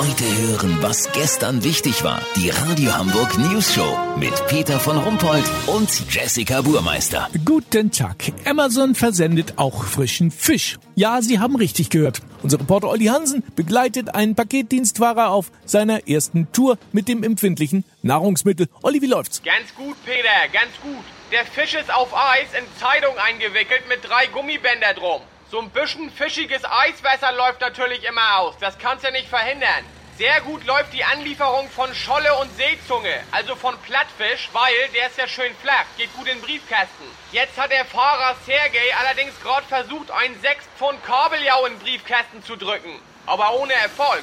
[0.00, 2.22] Heute hören, was gestern wichtig war.
[2.34, 7.28] Die Radio Hamburg News Show mit Peter von Rumpold und Jessica Burmeister.
[7.44, 8.16] Guten Tag.
[8.46, 10.78] Amazon versendet auch frischen Fisch.
[10.94, 12.22] Ja, Sie haben richtig gehört.
[12.42, 18.68] Unser Reporter Olli Hansen begleitet einen Paketdienstfahrer auf seiner ersten Tour mit dem empfindlichen Nahrungsmittel.
[18.80, 19.42] Olli, wie läuft's?
[19.42, 21.04] Ganz gut, Peter, ganz gut.
[21.30, 25.20] Der Fisch ist auf Eis in Zeitung eingewickelt mit drei Gummibänder drum.
[25.50, 28.54] So ein bisschen fischiges Eiswasser läuft natürlich immer aus.
[28.60, 29.84] Das kannst du nicht verhindern.
[30.16, 35.18] Sehr gut läuft die Anlieferung von Scholle und Seezunge, also von Plattfisch, weil der ist
[35.18, 37.04] ja schön flach, geht gut in den Briefkasten.
[37.32, 42.44] Jetzt hat der Fahrer Sergej allerdings gerade versucht, einen 6 Pfund Kabeljau in den Briefkasten
[42.44, 44.22] zu drücken, aber ohne Erfolg.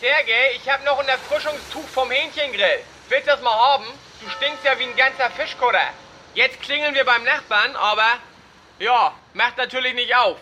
[0.00, 2.84] Sergej, ich habe noch ein Erfrischungstuch vom Hähnchengrill.
[3.08, 3.86] Willst du das mal haben?
[4.20, 5.94] Du stinkst ja wie ein ganzer Fischkutter.
[6.34, 8.18] Jetzt klingeln wir beim Nachbarn, aber
[8.80, 10.36] ja, macht natürlich nicht auf.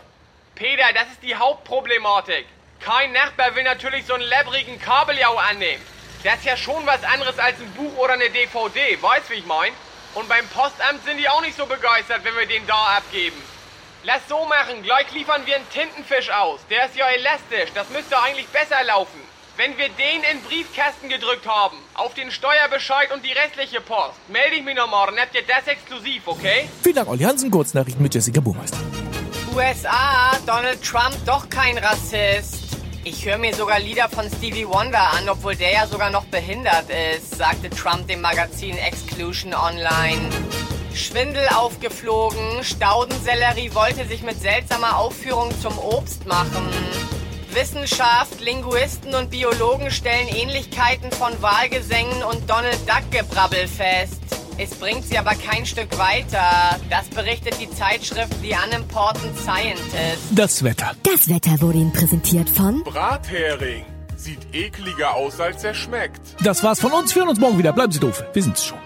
[0.56, 2.46] Peter, das ist die Hauptproblematik.
[2.80, 5.82] Kein Nachbar will natürlich so einen labbrigen Kabeljau annehmen.
[6.24, 9.44] Das ist ja schon was anderes als ein Buch oder eine DVD, weißt wie ich
[9.46, 9.70] mein?
[10.14, 13.36] Und beim Postamt sind die auch nicht so begeistert, wenn wir den da abgeben.
[14.04, 16.60] Lass so machen, gleich liefern wir einen Tintenfisch aus.
[16.70, 19.20] Der ist ja elastisch, das müsste eigentlich besser laufen.
[19.58, 24.56] Wenn wir den in Briefkasten gedrückt haben, auf den Steuerbescheid und die restliche Post, melde
[24.56, 26.66] ich mich noch morgen, habt ihr das exklusiv, okay?
[26.82, 27.50] Vielen Dank, Olli Hansen.
[27.50, 28.78] Kurznachrichten mit Jessica Burmeister.
[29.56, 32.76] USA, Donald Trump doch kein Rassist.
[33.04, 36.84] Ich höre mir sogar Lieder von Stevie Wonder an, obwohl der ja sogar noch behindert
[36.90, 40.28] ist, sagte Trump dem Magazin Exclusion Online.
[40.92, 46.68] Schwindel aufgeflogen, Staudensellerie wollte sich mit seltsamer Aufführung zum Obst machen.
[47.54, 54.25] Wissenschaft, Linguisten und Biologen stellen Ähnlichkeiten von Wahlgesängen und Donald Duck Gebrabbel fest.
[54.58, 56.78] Es bringt sie aber kein Stück weiter.
[56.88, 60.22] Das berichtet die Zeitschrift The Unimportant Scientist.
[60.30, 60.92] Das Wetter.
[61.02, 63.84] Das Wetter wurde Ihnen präsentiert von Brathering.
[64.16, 66.20] Sieht ekliger aus, als er schmeckt.
[66.42, 67.14] Das war's von uns.
[67.14, 67.74] Wir hören uns morgen wieder.
[67.74, 68.24] Bleiben Sie doof.
[68.32, 68.78] Wir sind's schon.